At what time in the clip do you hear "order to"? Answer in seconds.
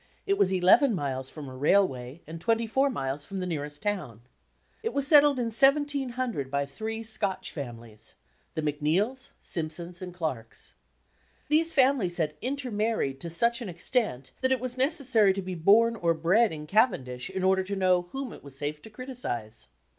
17.43-17.75